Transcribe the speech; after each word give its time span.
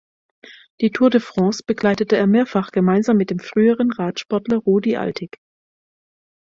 Die 0.79 0.89
Tour 0.89 1.11
de 1.11 1.19
France 1.19 1.61
begleitete 1.63 2.17
er 2.17 2.25
mehrfach 2.25 2.71
gemeinsam 2.71 3.17
mit 3.17 3.29
dem 3.29 3.37
früheren 3.37 3.91
Radsportler 3.91 4.57
Rudi 4.57 4.95
Altig. 4.97 5.37